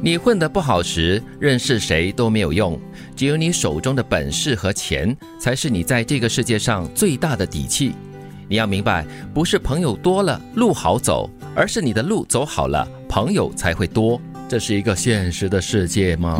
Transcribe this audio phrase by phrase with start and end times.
[0.00, 2.78] 你混得不好时，认识谁都没有用，
[3.16, 7.94] 只有你手中的本事和钱，才是你在这个世界上最大的底气。
[8.48, 14.20] 你要明白，不是朋友多了路好走，而是你的路走好了，朋友才会多。
[14.48, 16.38] 这是一个现实的世界吗？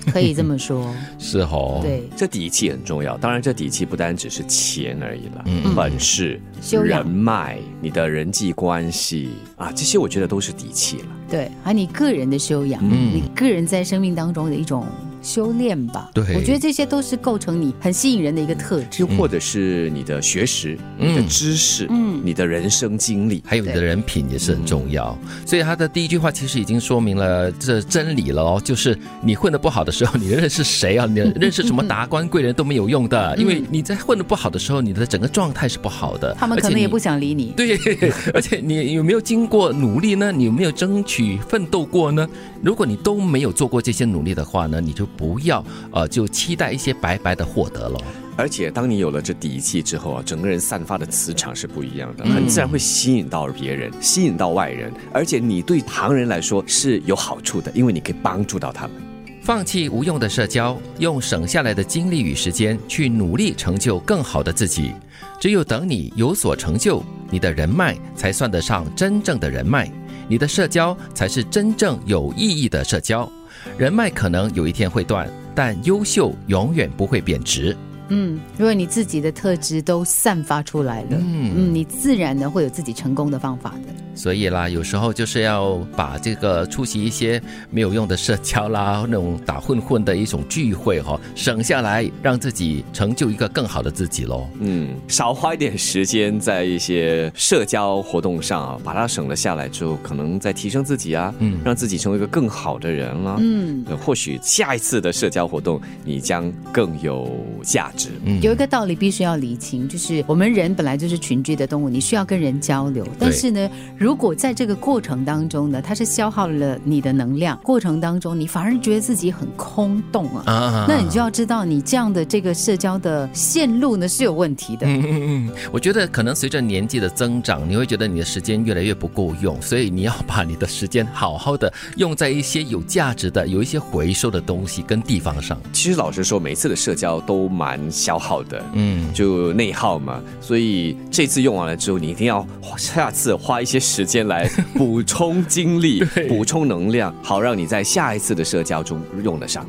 [0.12, 0.94] 可以这么说。
[1.18, 3.16] 是哦，对，这底气很重要。
[3.18, 11.06] 当然，这底气不单只是钱而已了，嗯本事、修养人脉、你的人际关系啊，这些我觉得都是底气了。
[11.28, 14.86] 对，还有你个人的修养，嗯你个人在生命当中的一种
[15.22, 16.10] 修炼吧。
[16.14, 19.06] 对我觉得这些都是构成你很吸引人的一个特质又。
[19.16, 23.42] 或者是你的学识、嗯你的知识、嗯你的人生经历。
[23.46, 25.16] 还有你的人品也是很重要。
[25.46, 31.06] 所以他的第一句话其实已经说明了这真理了哦，就是你混的不好的时候，你认识谁啊？
[31.10, 36.34] 你认识什么达官贵人都没有用的，因为你在混的不好的时候，你的整个状态是不好的。
[36.34, 37.52] 他们可能也不想理你。
[37.56, 37.78] 对，
[38.34, 40.30] 而且你有没有经过努力呢？
[40.30, 42.28] 你有没有争取奋斗过呢？
[42.62, 48.00] 如果你都没有做过这些努力的话呢，你就不要呃就期待一些白白的获得了。
[48.36, 58.96] 而且当你有了这底气之后啊，整个人散发的磁场是不一样的，嗯很自然会吸引到别人，吸引到外人，而且你对旁人来说是有好处的，因为你可以帮助到他们。
[59.42, 64.92] 放弃无用的社交，用省下来的精力与时间去努力成就更好的自己。
[65.40, 69.90] 只有等你有所成就，你的人脉才算得上真正的人脉，
[70.28, 73.28] 你的社交才是真正有意义的社交。
[73.76, 77.76] 人脉可能有一天会断，但优秀永远不会贬值。
[78.08, 83.92] 嗯，如果你自己的特质都散发出来了，嗯嗯，你自然呢会有自己成功的方法的。
[84.18, 94.48] 所以啦，有时候就是要把这个出席一些没有用的社交啦，那种打混混的一种聚会哈、省下来，让自己成就一个更好的自己喽。
[94.58, 103.36] 嗯，少花一点时间在一些社交活动上啊，把它省了下来之后，可能再提升自己啊，嗯让自己成为一个更好的人啦。
[103.38, 107.30] 嗯，呃或许下一次的社交活动，你将更有
[107.62, 108.08] 价值。
[108.24, 113.06] 嗯有一个道理必须要理清，就是我们人本来就是群居的动物，你需要跟人交流。
[113.16, 120.42] 但是呢，如果在这个过程当中呢，它是消耗了你的能量，过程当中你反而觉得自己很空洞啊。
[120.46, 124.86] 啊那你就要知道，你这样的这个社交的线路呢是有问题的。
[124.86, 135.58] 嗯嗯嗯，我觉得可能随着年纪的增长，你会觉得你的时间越来越不够用，所以你要把你的时间好好的用在一些有价值的、有一些回收的东西跟地方上。
[135.72, 138.64] 其实老实说，每次的社交都蛮消耗的。
[138.74, 142.46] 嗯，就内耗嘛，所以这次用完了之后，你一定要
[142.76, 149.66] 下次花一些时间来补充精力、 补充能量，好让你在下一次的社交中用得上。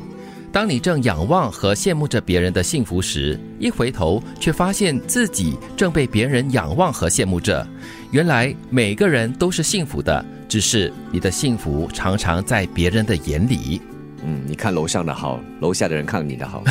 [0.52, 7.64] 当你正仰望和羡慕着别人的幸福时，一回头却发现自己正被别人仰望和羡慕着。
[8.10, 13.80] 原来每个人都是幸福的，只是你的幸福常常在别人的眼里。
[14.24, 16.62] 嗯，你看楼上的好，楼下的人看你的好。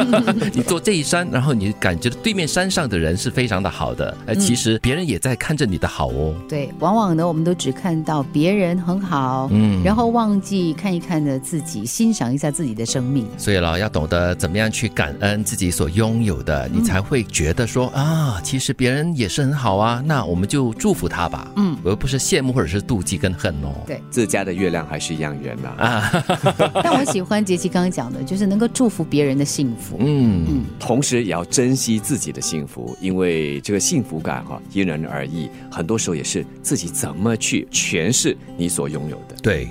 [0.52, 6.34] 你坐这一山，然后你感觉对面山上的人是非常的好的，哎，其实别人也在看着你的好哦。
[6.48, 9.82] 对，往往呢，我们都只看到别人很好，嗯。
[9.84, 13.26] 然后忘记看一看呢自己，欣赏一下自己的生命。
[13.36, 23.68] 所以了，要懂得怎么样去感恩自己所拥有的，你才会觉得说啊，其实别人也是很好啊，那我们就祝福他吧，嗯，我又不是羡慕或者是妒忌跟恨哦。
[23.86, 26.24] 对，自家的月亮还是一样圆呐、啊，
[26.82, 29.96] 但我喜欢杰奇刚刚讲的，就是能够祝福别人的幸福。
[30.00, 39.36] 嗯，同时也要珍惜自己的幸福，因为这个幸福感哈、因人而异，很多时候也是自己怎么去诠释你所拥有的。
[39.42, 39.68] 对。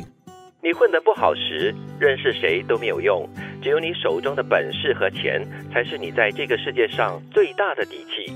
[0.63, 3.23] 你混得不好时，认识谁都没有用，
[3.61, 8.33] 只有你手中的本事和钱，才是你在这个世界上最大的底气。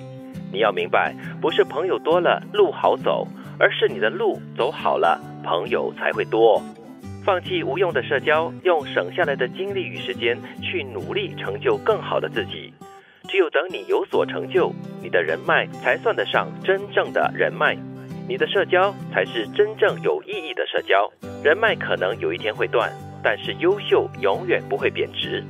[0.54, 3.28] 你要明白，不是朋友多了路好走，
[3.58, 6.62] 而是你的路走好了，朋友才会多。
[7.24, 12.74] 放弃无用的社交，用省下来的精力与时间去努力成就更好的自己。
[13.28, 17.78] 只有等你有所成就，你的人脉才算得上真正的人脉，
[18.28, 21.12] 你的社交才是真正有意义的社交。
[21.44, 22.92] 人脉可能有一天会断，
[23.24, 25.44] 但是优秀永远不会贬值。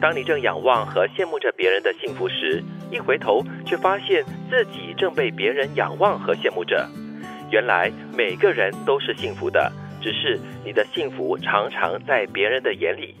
[0.00, 6.88] 当你正仰望和羡慕着别人的幸福时，一回头却发现自己正被别人仰望和羡慕着。
[7.50, 9.70] 原来每个人都是幸福的，
[10.02, 13.14] 只是你的幸福常常在别人的眼里。